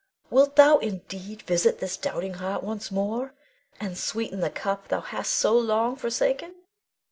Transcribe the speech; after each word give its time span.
wilt 0.31 0.55
thou 0.55 0.79
indeed 0.79 1.43
visit 1.43 1.77
this 1.77 1.95
doubting 1.95 2.33
heart 2.33 2.63
once 2.63 2.89
more, 2.89 3.35
and 3.79 3.99
sweeten 3.99 4.39
the 4.39 4.49
cup 4.49 4.87
thou 4.87 4.99
hast 5.01 5.31
so 5.31 5.55
long 5.55 5.95
forsaken? 5.95 6.55